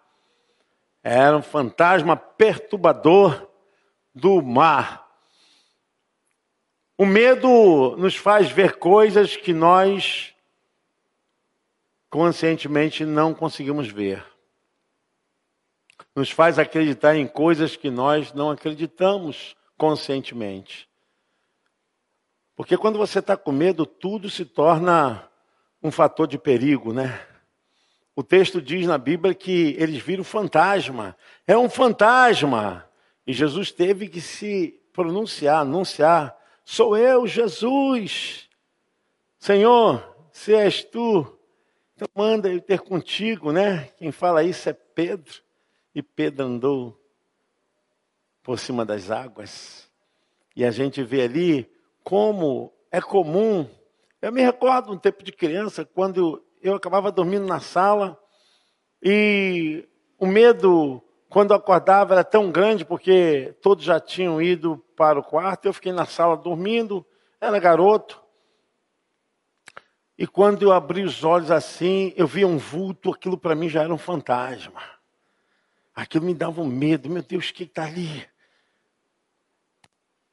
[1.08, 3.48] Era um fantasma perturbador
[4.12, 5.08] do mar.
[6.98, 10.34] O medo nos faz ver coisas que nós
[12.10, 14.26] conscientemente não conseguimos ver.
[16.12, 20.88] Nos faz acreditar em coisas que nós não acreditamos conscientemente.
[22.56, 25.30] Porque quando você está com medo, tudo se torna
[25.80, 27.24] um fator de perigo, né?
[28.18, 31.14] O texto diz na Bíblia que eles viram fantasma.
[31.46, 32.88] É um fantasma.
[33.26, 38.48] E Jesus teve que se pronunciar, anunciar: Sou eu, Jesus.
[39.38, 41.38] Senhor, se és tu,
[41.94, 43.90] então manda eu ter contigo, né?
[43.98, 45.42] Quem fala isso é Pedro.
[45.94, 46.98] E Pedro andou
[48.42, 49.90] por cima das águas.
[50.54, 51.70] E a gente vê ali
[52.02, 53.68] como é comum.
[54.22, 58.18] Eu me recordo um tempo de criança, quando eu acabava dormindo na sala
[59.02, 65.18] e o medo, quando eu acordava, era tão grande porque todos já tinham ido para
[65.18, 65.66] o quarto.
[65.66, 67.06] Eu fiquei na sala dormindo,
[67.40, 68.22] era garoto.
[70.18, 73.82] E quando eu abri os olhos assim, eu via um vulto, aquilo para mim já
[73.82, 74.82] era um fantasma.
[75.94, 78.26] Aquilo me dava um medo, meu Deus, o que está ali?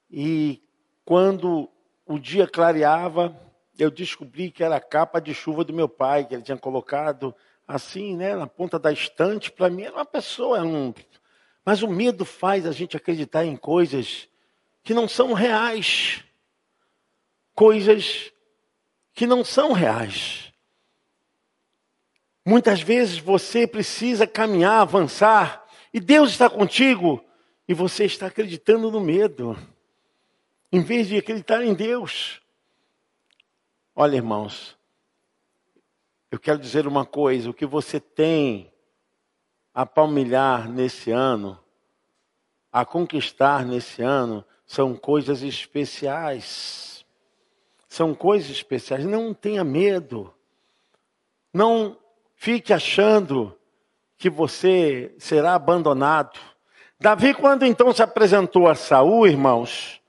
[0.09, 0.63] E
[1.03, 1.69] quando
[2.05, 3.35] o dia clareava,
[3.83, 7.35] eu descobri que era a capa de chuva do meu pai, que ele tinha colocado
[7.67, 9.51] assim, né, na ponta da estante.
[9.51, 10.93] Para mim era uma pessoa, era um...
[11.65, 14.27] mas o medo faz a gente acreditar em coisas
[14.83, 16.23] que não são reais,
[17.53, 18.31] coisas
[19.13, 20.51] que não são reais.
[22.45, 27.23] Muitas vezes você precisa caminhar, avançar, e Deus está contigo,
[27.67, 29.57] e você está acreditando no medo,
[30.71, 32.42] em vez de acreditar em Deus.
[33.95, 34.75] Olha, irmãos,
[36.31, 38.73] eu quero dizer uma coisa: o que você tem
[39.71, 41.59] a palmilhar nesse ano,
[42.71, 47.05] a conquistar nesse ano, são coisas especiais.
[47.87, 49.05] São coisas especiais.
[49.05, 50.33] Não tenha medo.
[51.53, 51.95] Não
[52.35, 53.55] fique achando
[54.17, 56.39] que você será abandonado.
[56.99, 60.01] Davi, quando então se apresentou a Saul, irmãos,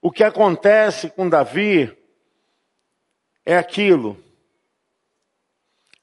[0.00, 2.03] o que acontece com Davi
[3.44, 4.18] é aquilo.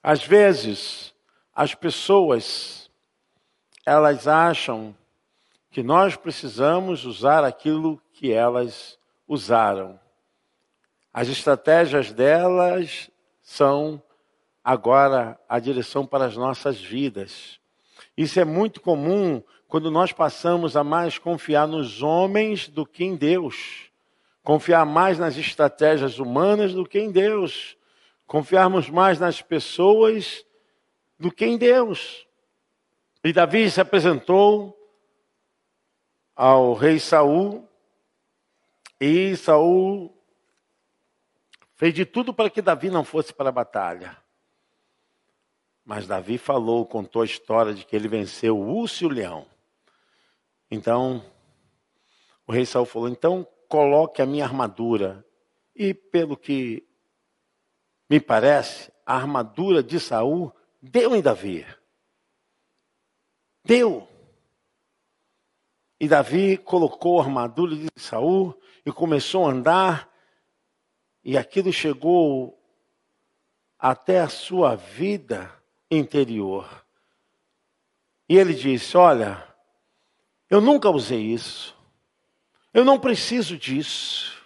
[0.01, 1.13] Às vezes,
[1.53, 2.89] as pessoas
[3.85, 4.95] elas acham
[5.71, 9.99] que nós precisamos usar aquilo que elas usaram.
[11.13, 13.09] As estratégias delas
[13.41, 14.01] são
[14.63, 17.59] agora a direção para as nossas vidas.
[18.15, 23.15] Isso é muito comum quando nós passamos a mais confiar nos homens do que em
[23.15, 23.90] Deus.
[24.43, 27.77] Confiar mais nas estratégias humanas do que em Deus.
[28.25, 30.45] Confiarmos mais nas pessoas
[31.19, 32.25] do que em Deus.
[33.23, 34.77] E Davi se apresentou
[36.35, 37.67] ao rei Saul
[38.99, 40.15] e Saul
[41.81, 44.15] Fez de tudo para que Davi não fosse para a batalha.
[45.83, 49.47] Mas Davi falou, contou a história de que ele venceu o urso e o leão.
[50.69, 51.25] Então,
[52.45, 55.25] o rei Saul falou: então coloque a minha armadura.
[55.73, 56.85] E pelo que
[58.09, 61.65] me parece, a armadura de Saul deu em Davi.
[63.63, 64.05] Deu.
[65.97, 68.53] E Davi colocou a armadura de Saul
[68.85, 70.11] e começou a andar
[71.23, 72.59] e aquilo chegou
[73.79, 75.49] até a sua vida
[75.89, 76.85] interior.
[78.27, 79.47] E ele disse: Olha,
[80.49, 81.77] eu nunca usei isso,
[82.73, 84.41] eu não preciso disso.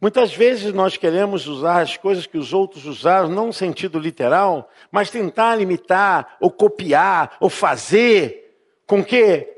[0.00, 4.68] Muitas vezes nós queremos usar as coisas que os outros usaram, não no sentido literal,
[4.90, 9.48] mas tentar limitar, ou copiar, ou fazer com que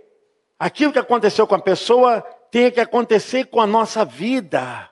[0.58, 4.90] aquilo que aconteceu com a pessoa tenha que acontecer com a nossa vida.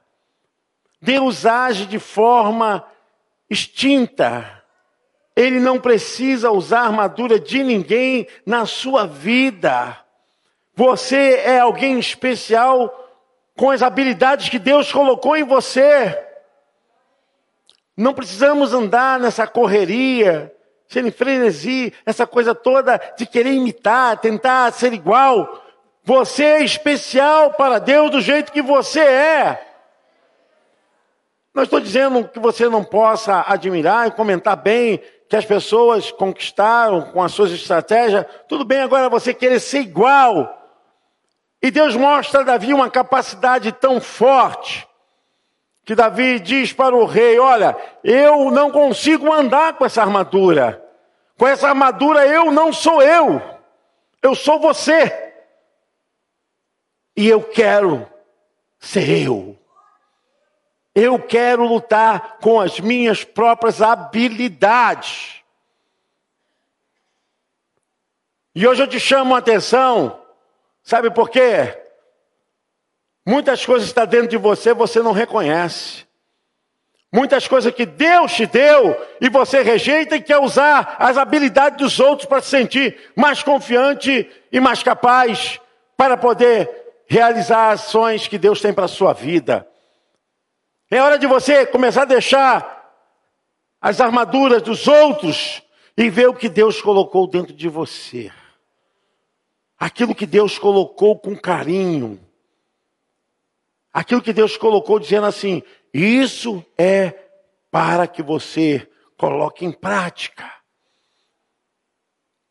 [1.03, 2.87] Deus age de forma
[3.51, 4.63] extinta.
[5.37, 9.99] Ele não precisa usar armadura de ninguém na sua vida.
[10.75, 12.99] Você é alguém especial
[13.57, 16.19] com as habilidades que Deus colocou em você.
[17.97, 20.53] Não precisamos andar nessa correria,
[20.89, 25.63] ser em frenesi, essa coisa toda de querer imitar, tentar ser igual.
[26.05, 29.69] Você é especial para Deus do jeito que você é.
[31.55, 37.13] Não estou dizendo que você não possa admirar e comentar bem que as pessoas conquistaram
[37.13, 38.25] com as suas estratégias.
[38.49, 40.62] Tudo bem agora você querer ser igual.
[41.63, 44.89] E Deus mostra a Davi uma capacidade tão forte
[45.85, 50.83] que Davi diz para o rei: Olha, eu não consigo andar com essa armadura.
[51.39, 53.41] Com essa armadura eu não sou eu,
[54.21, 55.33] eu sou você.
[57.17, 58.09] E eu quero
[58.79, 59.57] ser eu.
[60.95, 65.43] Eu quero lutar com as minhas próprias habilidades.
[68.55, 70.22] E hoje eu te chamo a atenção,
[70.83, 71.79] sabe por quê?
[73.27, 76.05] Muitas coisas estão dentro de você, você não reconhece.
[77.13, 82.01] Muitas coisas que Deus te deu e você rejeita e quer usar as habilidades dos
[82.01, 85.61] outros para se sentir mais confiante e mais capaz
[85.95, 86.71] para poder
[87.07, 89.69] realizar ações que Deus tem para a sua vida.
[90.91, 92.83] É hora de você começar a deixar
[93.81, 95.63] as armaduras dos outros
[95.97, 98.33] e ver o que Deus colocou dentro de você.
[99.83, 102.25] Aquilo que Deus colocou com carinho.
[103.93, 105.61] Aquilo que Deus colocou dizendo assim:
[105.93, 107.11] isso é
[107.69, 110.49] para que você coloque em prática.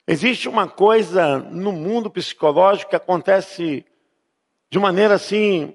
[0.05, 3.85] Existe uma coisa no mundo psicológico que acontece
[4.69, 5.73] de maneira assim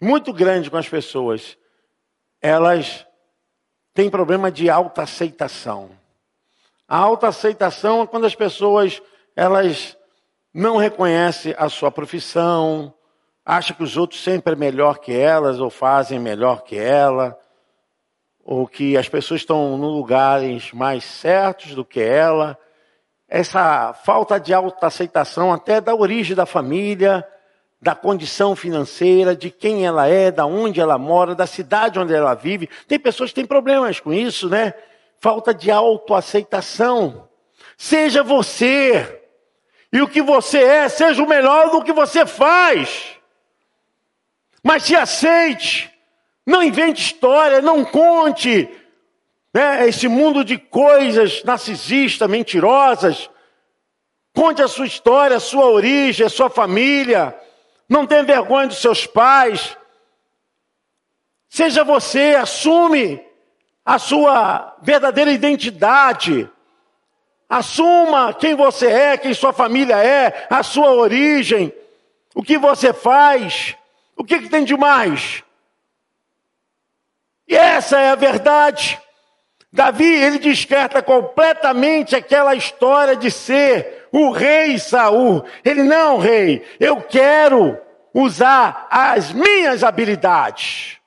[0.00, 1.56] muito grande com as pessoas.
[2.42, 3.06] Elas
[3.94, 5.96] têm problema de autoaceitação.
[6.88, 9.00] A autoaceitação é quando as pessoas
[9.36, 9.96] elas
[10.52, 12.92] não reconhecem a sua profissão,
[13.44, 17.38] acham que os outros sempre é melhor que elas ou fazem melhor que ela,
[18.44, 22.58] ou que as pessoas estão no lugares mais certos do que ela.
[23.28, 27.26] Essa falta de autoaceitação até da origem da família,
[27.80, 32.34] da condição financeira, de quem ela é, da onde ela mora, da cidade onde ela
[32.34, 32.68] vive.
[32.86, 34.74] Tem pessoas que têm problemas com isso, né?
[35.20, 37.28] Falta de autoaceitação.
[37.76, 39.17] Seja você.
[39.92, 43.16] E o que você é, seja o melhor do que você faz.
[44.62, 45.92] Mas se aceite.
[46.46, 48.68] Não invente história, não conte
[49.52, 53.30] né, esse mundo de coisas narcisistas, mentirosas.
[54.34, 57.38] Conte a sua história, a sua origem, a sua família.
[57.88, 59.76] Não tenha vergonha dos seus pais.
[61.48, 63.24] Seja você, assume
[63.84, 66.50] a sua verdadeira identidade.
[67.48, 71.72] Assuma quem você é, quem sua família é, a sua origem,
[72.34, 73.74] o que você faz,
[74.14, 75.42] o que, que tem de mais.
[77.48, 79.00] E essa é a verdade.
[79.72, 85.44] Davi, ele descarta completamente aquela história de ser o rei Saul.
[85.64, 87.78] Ele não, rei, eu quero
[88.12, 90.98] usar as minhas habilidades.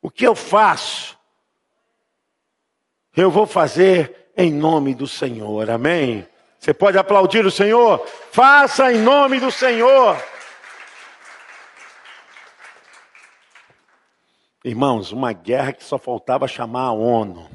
[0.00, 1.18] O que eu faço?
[3.16, 5.68] Eu vou fazer em nome do Senhor.
[5.68, 6.24] Amém.
[6.60, 8.06] Você pode aplaudir o Senhor?
[8.30, 10.16] Faça em nome do Senhor.
[14.64, 17.50] Irmãos, uma guerra que só faltava chamar a ONU.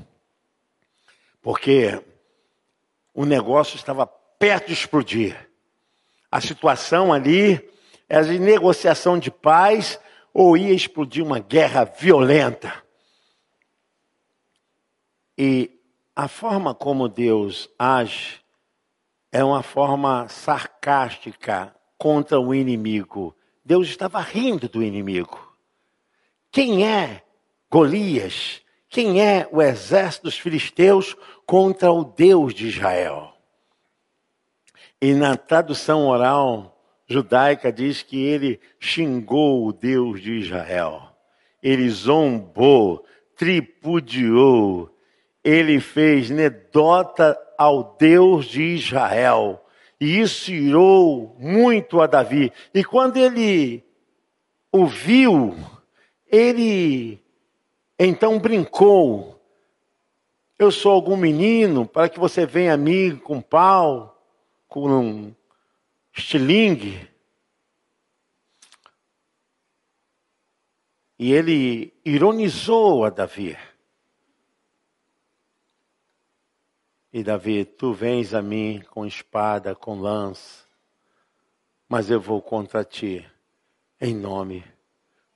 [1.42, 2.04] Porque
[3.14, 5.50] o negócio estava perto de explodir.
[6.30, 7.66] A situação ali
[8.10, 9.98] era de negociação de paz
[10.34, 12.84] ou ia explodir uma guerra violenta.
[15.38, 15.73] E
[16.16, 18.42] a forma como Deus age
[19.32, 23.36] é uma forma sarcástica contra o inimigo.
[23.66, 25.56] Deus estava rindo do inimigo.
[26.52, 27.24] Quem é
[27.70, 28.62] Golias?
[28.88, 31.16] Quem é o exército dos filisteus
[31.48, 33.34] contra o Deus de Israel?
[35.02, 41.10] E na tradução oral judaica diz que ele xingou o Deus de Israel.
[41.62, 43.04] Ele zombou
[43.36, 44.93] tripudiou,
[45.44, 49.66] ele fez nedota ao Deus de Israel.
[50.00, 52.52] E isso irou muito a Davi.
[52.74, 53.84] E quando ele
[54.72, 55.56] o viu,
[56.28, 57.22] ele
[58.00, 59.40] então brincou.
[60.58, 64.22] Eu sou algum menino para que você venha a mim com pau,
[64.68, 65.36] com um
[66.16, 67.10] estilingue.
[71.20, 73.58] E ele ironizou a Davi.
[77.14, 80.66] E Davi, tu vens a mim com espada, com lança,
[81.88, 83.24] mas eu vou contra ti
[84.02, 84.66] em nome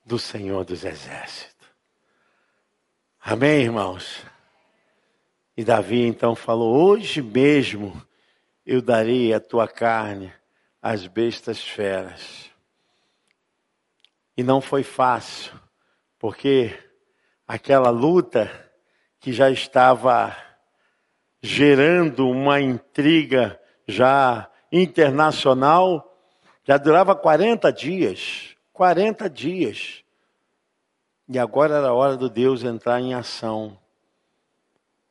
[0.04, 1.68] do Senhor dos Exércitos.
[3.20, 4.26] Amém, irmãos?
[5.56, 8.02] E Davi então falou: Hoje mesmo
[8.66, 10.34] eu darei a tua carne
[10.82, 12.50] às bestas feras.
[14.36, 15.54] E não foi fácil,
[16.18, 16.76] porque
[17.48, 18.50] aquela luta
[19.20, 20.47] que já estava
[21.42, 26.18] gerando uma intriga já internacional,
[26.64, 28.56] já durava 40 dias.
[28.74, 30.04] 40 dias.
[31.28, 33.78] E agora era a hora do Deus entrar em ação.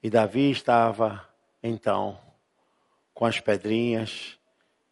[0.03, 1.27] E Davi estava,
[1.63, 2.19] então,
[3.13, 4.39] com as pedrinhas,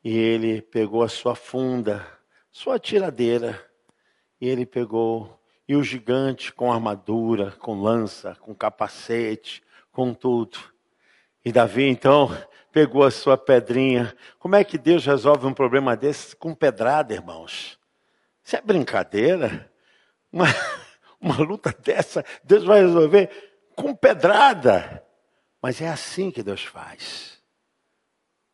[0.02, 2.06] e ele pegou a sua funda,
[2.50, 3.64] sua tiradeira,
[4.40, 9.62] e ele pegou, e o gigante com armadura, com lança, com capacete,
[9.92, 10.58] com tudo.
[11.44, 12.30] E Davi, então,
[12.72, 14.16] pegou a sua pedrinha.
[14.38, 16.34] Como é que Deus resolve um problema desse?
[16.34, 17.78] Com pedrada, irmãos.
[18.42, 19.70] Isso é brincadeira?
[20.32, 20.46] Uma,
[21.20, 23.30] uma luta dessa, Deus vai resolver
[23.76, 25.04] com pedrada.
[25.62, 27.40] Mas é assim que Deus faz.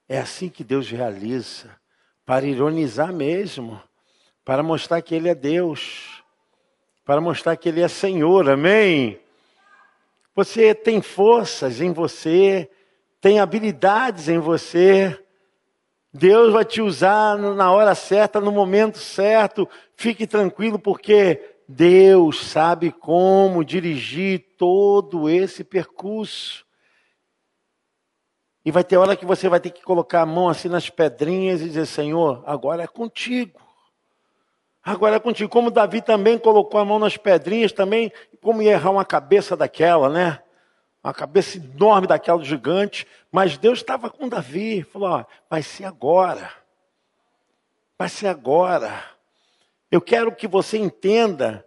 [0.08, 1.74] É assim que Deus realiza.
[2.26, 3.80] Para ironizar mesmo.
[4.44, 6.22] Para mostrar que Ele é Deus.
[7.04, 8.50] Para mostrar que Ele é Senhor.
[8.50, 9.20] Amém?
[10.34, 12.70] Você tem forças em você.
[13.20, 15.18] Tem habilidades em você.
[16.12, 19.68] Deus vai te usar na hora certa, no momento certo.
[19.94, 26.64] Fique tranquilo, porque Deus sabe como dirigir todo esse percurso.
[28.64, 31.60] E vai ter hora que você vai ter que colocar a mão assim nas pedrinhas
[31.60, 33.60] e dizer: Senhor, agora é contigo.
[34.82, 35.50] Agora é contigo.
[35.50, 38.10] Como Davi também colocou a mão nas pedrinhas, também,
[38.42, 40.42] como ia errar uma cabeça daquela, né?
[41.02, 46.50] Uma cabeça enorme daquela gigante, mas Deus estava com Davi, falou: ó, vai ser agora,
[47.98, 49.02] vai ser agora.
[49.90, 51.66] Eu quero que você entenda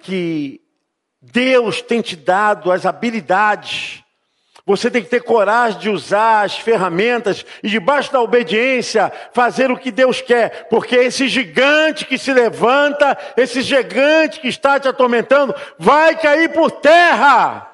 [0.00, 0.60] que
[1.22, 4.02] Deus tem te dado as habilidades.
[4.66, 9.76] Você tem que ter coragem de usar as ferramentas e, debaixo da obediência, fazer o
[9.76, 15.54] que Deus quer, porque esse gigante que se levanta, esse gigante que está te atormentando,
[15.78, 17.69] vai cair por terra.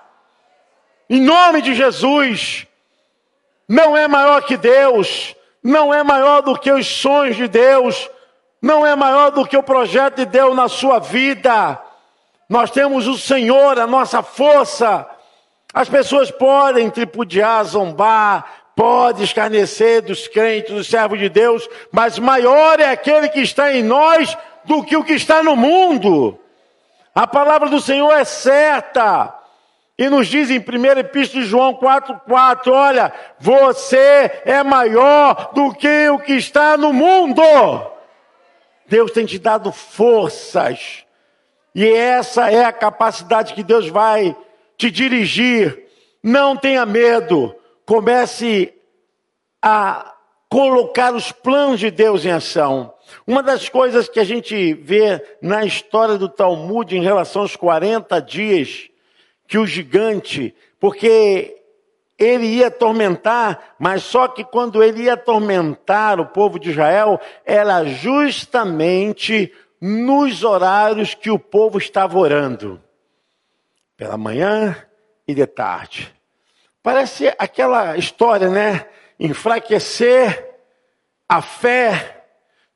[1.09, 2.67] Em nome de Jesus,
[3.69, 8.11] não é maior que Deus, não é maior do que os sonhos de Deus,
[8.61, 11.81] não é maior do que o projeto de Deus na sua vida.
[12.49, 15.07] Nós temos o Senhor, a nossa força.
[15.73, 18.45] As pessoas podem tripudiar, zombar,
[18.75, 23.83] podem escarnecer dos crentes, dos servos de Deus, mas maior é aquele que está em
[23.83, 26.39] nós do que o que está no mundo.
[27.15, 29.36] A palavra do Senhor é certa.
[29.99, 36.09] E nos diz em 1 Epístola de João 4,4: olha, você é maior do que
[36.11, 37.43] o que está no mundo.
[38.87, 41.05] Deus tem te dado forças.
[41.75, 44.37] E essa é a capacidade que Deus vai
[44.77, 45.85] te dirigir.
[46.23, 47.55] Não tenha medo.
[47.85, 48.75] Comece
[49.63, 50.15] a
[50.49, 52.93] colocar os planos de Deus em ação.
[53.27, 58.21] Uma das coisas que a gente vê na história do Talmud em relação aos 40
[58.21, 58.91] dias
[59.47, 61.57] que o gigante, porque
[62.19, 67.85] ele ia atormentar, mas só que quando ele ia atormentar o povo de Israel, era
[67.85, 72.83] justamente nos horários que o povo estava orando,
[73.97, 74.77] pela manhã
[75.29, 76.13] e de tarde.
[76.83, 78.87] Parece aquela história, né?
[79.19, 80.55] Enfraquecer
[81.29, 82.25] a fé,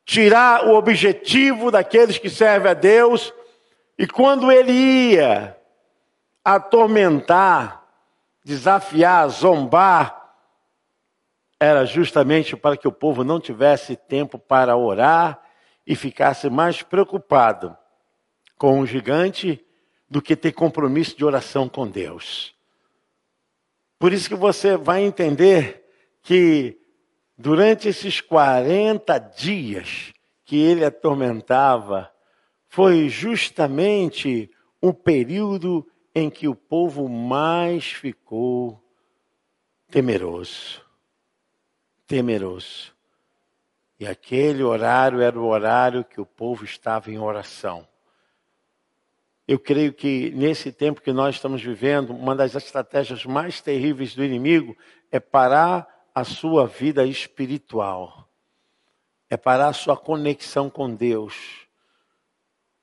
[0.05, 3.33] tirar o objetivo daqueles que servem a Deus,
[3.99, 5.57] e quando ele ia
[6.55, 7.85] atormentar,
[8.45, 10.35] desafiar, zombar,
[11.59, 15.43] era justamente para que o povo não tivesse tempo para orar
[15.87, 17.77] e ficasse mais preocupado
[18.57, 19.65] com o gigante
[20.09, 22.55] do que ter compromisso de oração com Deus.
[23.99, 25.85] Por isso que você vai entender
[26.23, 26.79] que
[27.37, 30.13] durante esses 40 dias
[30.45, 32.11] que ele atormentava,
[32.69, 34.51] foi justamente
[34.83, 35.87] um período
[36.21, 38.81] em que o povo mais ficou
[39.91, 40.81] temeroso.
[42.07, 42.95] Temeroso.
[43.99, 47.87] E aquele horário era o horário que o povo estava em oração.
[49.47, 54.25] Eu creio que nesse tempo que nós estamos vivendo, uma das estratégias mais terríveis do
[54.25, 54.77] inimigo
[55.11, 58.29] é parar a sua vida espiritual,
[59.29, 61.67] é parar a sua conexão com Deus.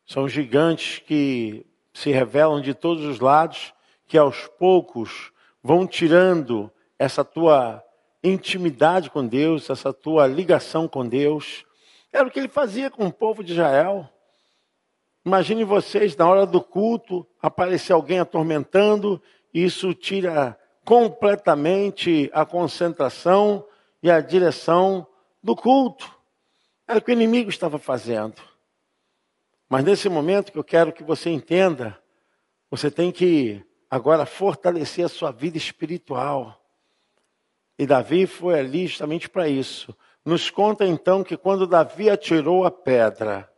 [0.05, 1.65] São gigantes que
[1.97, 3.73] se revelam de todos os lados,
[4.05, 5.31] que aos poucos
[5.63, 7.83] vão tirando essa tua
[8.23, 11.65] intimidade com Deus, essa tua ligação com Deus.
[12.13, 14.07] Era o que ele fazia com o povo de Israel.
[15.25, 19.19] Imagine vocês, na hora do culto, aparecer alguém atormentando,
[19.51, 23.65] isso tira completamente a concentração
[24.03, 25.07] e a direção
[25.41, 26.15] do culto.
[26.87, 28.35] Era o que o inimigo estava fazendo.
[29.69, 32.01] Mas nesse momento que eu quero que você entenda,
[32.69, 36.63] você tem que agora fortalecer a sua vida espiritual.
[37.77, 39.95] E Davi foi ali justamente para isso.
[40.23, 43.51] Nos conta então que quando Davi atirou a pedra,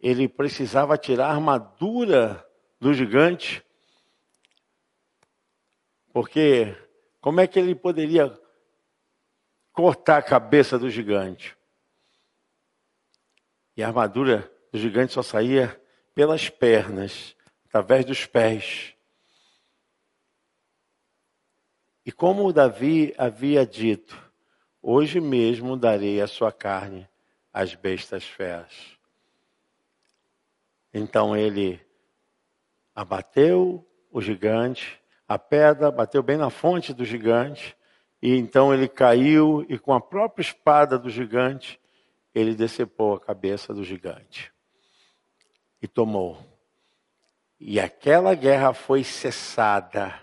[0.00, 2.46] ele precisava tirar a armadura
[2.80, 3.64] do gigante,
[6.12, 6.76] porque
[7.20, 8.36] como é que ele poderia
[9.72, 11.56] cortar a cabeça do gigante?
[13.76, 15.78] E a armadura do gigante só saía
[16.14, 18.94] pelas pernas, através dos pés.
[22.04, 24.18] E como Davi havia dito,
[24.80, 27.06] hoje mesmo darei a sua carne
[27.52, 28.72] às bestas feras.
[30.92, 31.80] Então ele
[32.94, 37.76] abateu o gigante, a pedra bateu bem na fonte do gigante,
[38.20, 41.80] e então ele caiu e com a própria espada do gigante,
[42.34, 44.51] ele decepou a cabeça do gigante
[45.82, 46.38] e tomou.
[47.60, 50.14] E aquela guerra foi cessada,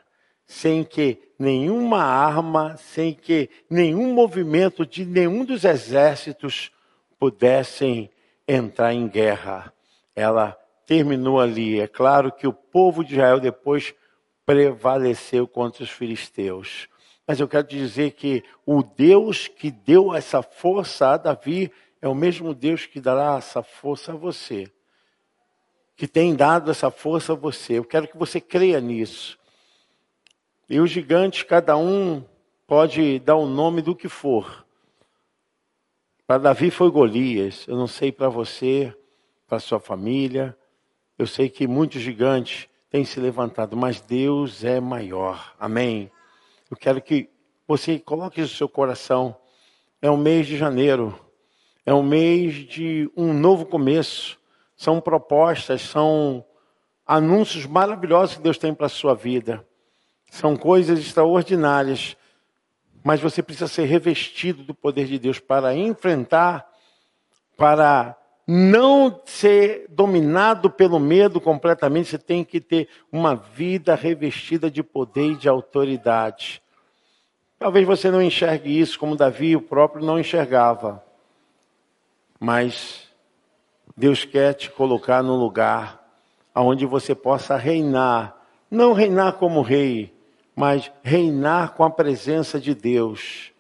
[0.47, 6.71] sem que nenhuma arma, sem que nenhum movimento de nenhum dos exércitos
[7.19, 8.09] pudessem
[8.47, 9.73] entrar em guerra
[10.19, 11.79] ela terminou ali.
[11.79, 13.93] É claro que o povo de Israel depois
[14.45, 16.87] prevaleceu contra os filisteus.
[17.25, 22.15] Mas eu quero dizer que o Deus que deu essa força a Davi é o
[22.15, 24.69] mesmo Deus que dará essa força a você.
[25.99, 27.73] Que tem dado essa força a você.
[27.73, 29.37] Eu quero que você creia nisso.
[30.69, 32.23] E os gigantes, cada um
[32.65, 34.65] pode dar o nome do que for.
[36.25, 37.67] Para Davi foi Golias.
[37.67, 38.95] Eu não sei para você
[39.45, 40.57] para sua família.
[41.17, 45.53] Eu sei que muitos gigantes têm se levantado, mas Deus é maior.
[45.59, 46.09] Amém.
[46.71, 47.29] Eu quero que
[47.67, 49.35] você coloque no seu coração.
[50.01, 51.19] É o mês de janeiro.
[51.85, 54.38] É um mês de um novo começo.
[54.79, 56.41] São propostas, são
[57.05, 59.67] anúncios maravilhosos que Deus tem para a sua vida.
[60.31, 62.15] São coisas extraordinárias.
[63.03, 66.65] Mas você precisa ser revestido do poder de Deus para enfrentar,
[67.57, 68.15] para
[68.47, 75.31] não ser dominado pelo medo completamente, você tem que ter uma vida revestida de poder
[75.31, 76.63] e de autoridade.
[77.57, 81.03] Talvez você não enxergue isso como Davi o próprio não enxergava.
[82.39, 83.08] Mas
[83.99, 86.09] Deus quer te colocar num lugar
[86.55, 88.33] onde você possa reinar,
[88.71, 90.13] não reinar como rei,
[90.55, 93.51] mas reinar com a presença de Deus,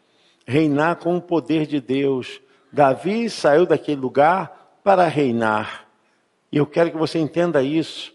[0.47, 2.39] reinar com o poder de Deus.
[2.71, 5.85] Davi saiu daquele lugar para reinar.
[6.49, 8.13] E eu quero que você entenda isso,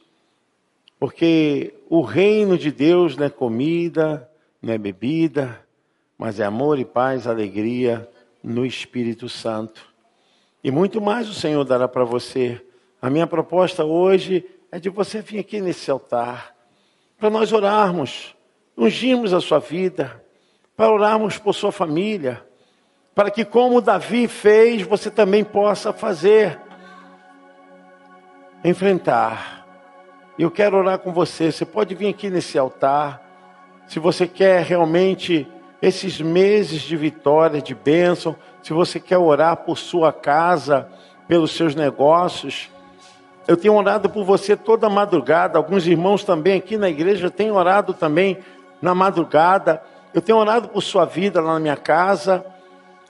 [0.99, 4.27] porque o reino de Deus não é comida,
[4.63, 5.61] não é bebida,
[6.17, 8.09] mas é amor e paz, alegria
[8.43, 9.94] no Espírito Santo.
[10.65, 12.59] E muito mais o Senhor dará para você.
[13.01, 14.43] A minha proposta hoje
[14.73, 16.55] é de você vir aqui nesse altar,
[17.19, 18.35] para nós orarmos,
[18.75, 20.25] ungirmos a sua vida,
[20.75, 22.43] para orarmos por sua família,
[23.15, 26.59] para que, como Davi fez, você também possa fazer.
[28.65, 29.67] Enfrentar.
[30.39, 31.53] Eu quero orar com você.
[31.53, 33.23] Você pode vir aqui nesse altar.
[33.87, 35.47] Se você quer realmente
[35.81, 38.35] esses meses de vitória, de bênção,
[38.65, 40.89] se você quer orar por sua casa,
[41.29, 42.71] pelos seus negócios,
[43.47, 45.59] eu tenho orado por você toda madrugada.
[45.59, 48.39] Alguns irmãos também aqui na igreja têm orado também
[48.81, 49.83] na madrugada.
[50.15, 52.43] Eu tenho orado por sua vida lá na minha casa.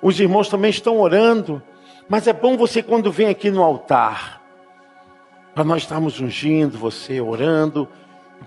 [0.03, 1.63] Os irmãos também estão orando.
[2.09, 4.43] Mas é bom você quando vem aqui no altar,
[5.55, 7.89] para nós estarmos ungindo você, orando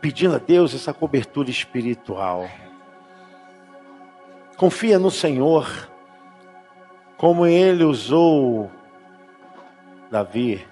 [0.02, 2.48] pedindo a Deus essa cobertura espiritual.
[4.58, 5.90] Confia no Senhor,
[7.18, 8.70] como Ele usou
[10.12, 10.66] Davi,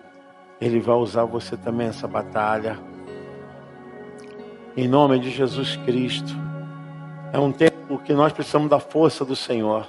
[0.61, 2.77] Ele vai usar você também nessa batalha.
[4.77, 6.35] Em nome de Jesus Cristo.
[7.33, 9.87] É um tempo que nós precisamos da força do Senhor.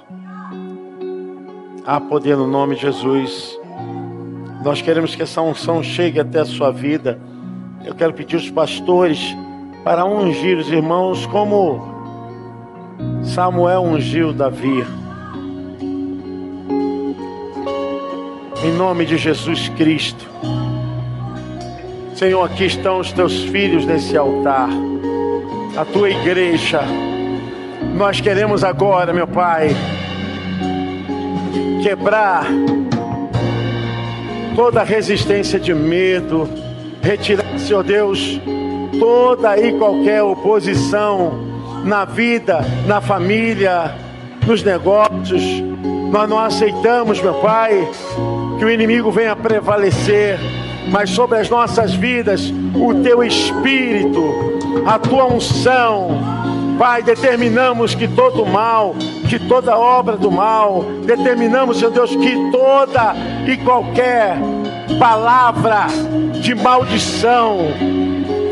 [1.85, 3.57] Há poder no nome de Jesus.
[4.63, 7.19] Nós queremos que essa unção chegue até a sua vida.
[7.85, 9.19] Eu quero pedir os pastores
[9.83, 11.95] para ungir os irmãos como
[13.23, 14.85] Samuel ungiu Davi.
[18.63, 20.25] Em nome de Jesus Cristo.
[22.15, 24.67] Senhor, aqui estão os teus filhos nesse altar,
[25.77, 26.81] a tua igreja.
[27.95, 29.69] Nós queremos agora, meu Pai,
[31.83, 32.47] quebrar
[34.55, 36.49] toda resistência de medo,
[37.03, 38.41] retirar, Senhor Deus,
[38.99, 41.45] toda e qualquer oposição
[41.83, 43.93] na vida, na família,
[44.47, 45.43] nos negócios.
[46.11, 47.87] Nós não aceitamos, meu Pai,
[48.59, 50.39] que o inimigo venha prevalecer
[50.89, 54.23] mas sobre as nossas vidas, o teu espírito,
[54.85, 56.09] a tua unção.
[56.77, 58.95] Pai, determinamos que todo mal,
[59.27, 63.15] que toda obra do mal, determinamos, Senhor Deus, que toda
[63.47, 64.37] e qualquer
[64.99, 65.87] palavra
[66.41, 67.57] de maldição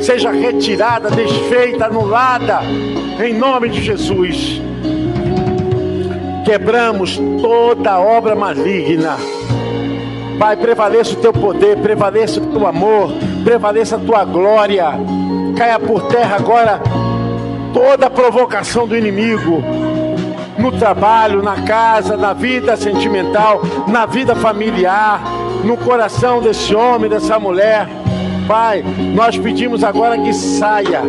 [0.02, 2.62] seja retirada, desfeita, anulada,
[3.24, 4.62] em nome de Jesus.
[6.46, 9.18] Quebramos toda obra maligna
[10.38, 13.12] Pai, prevaleça o teu poder, prevaleça o teu amor,
[13.44, 14.92] prevaleça a tua glória.
[15.56, 16.82] Caia por terra agora
[17.74, 19.64] toda a provocação do inimigo
[20.58, 25.22] no trabalho, na casa, na vida sentimental, na vida familiar,
[25.64, 27.88] no coração desse homem, dessa mulher.
[28.48, 28.84] Pai,
[29.14, 31.02] nós pedimos agora que saia,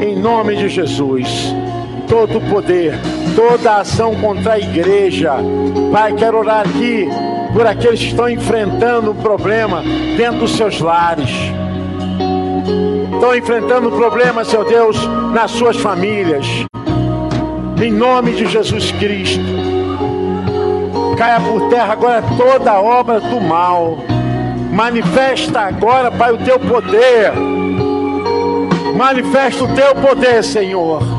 [0.00, 1.54] em nome de Jesus,
[2.08, 2.98] todo poder,
[3.34, 5.34] toda ação contra a igreja.
[5.92, 7.08] Pai, quero orar aqui
[7.52, 9.82] por aqueles que estão enfrentando um problema
[10.16, 11.30] dentro dos seus lares.
[13.12, 14.96] Estão enfrentando problemas, seu Deus,
[15.32, 16.46] nas suas famílias.
[17.82, 19.44] Em nome de Jesus Cristo.
[21.16, 23.98] Caia por terra agora toda obra do mal.
[24.72, 27.32] Manifesta agora, Pai, o teu poder.
[28.96, 31.13] Manifesta o teu poder, Senhor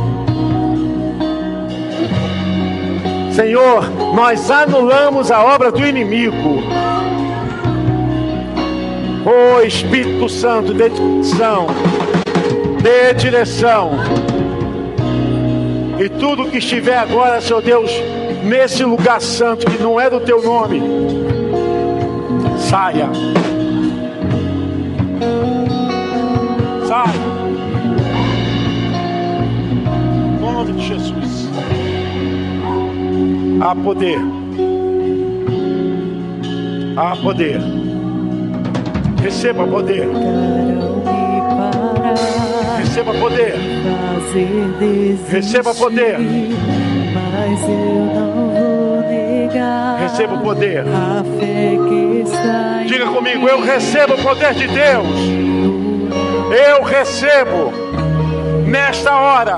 [3.36, 3.84] Senhor,
[4.16, 6.64] nós anulamos a obra do inimigo.
[9.26, 11.68] Oh Espírito Santo, dê direção,
[12.82, 13.92] dê direção.
[16.00, 17.92] E tudo que estiver agora, Senhor Deus,
[18.42, 20.82] nesse lugar santo que não é do teu nome,
[22.58, 23.10] saia.
[26.88, 27.36] Saia.
[30.38, 31.25] Em nome de Jesus.
[33.66, 34.20] Há poder.
[36.96, 37.60] Há poder.
[39.24, 40.08] Receba poder.
[42.78, 43.56] Receba poder.
[45.28, 46.20] Receba poder.
[46.20, 50.00] Mas eu não vou negar.
[50.00, 50.82] Receba o poder.
[50.82, 55.18] A fé que está Diga comigo, eu recebo o poder de Deus.
[56.68, 57.74] Eu recebo
[58.68, 59.58] nesta hora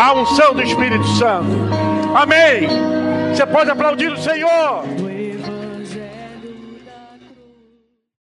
[0.00, 1.69] a unção do Espírito Santo.
[2.14, 2.68] Amém.
[3.32, 4.84] Você pode aplaudir o Senhor.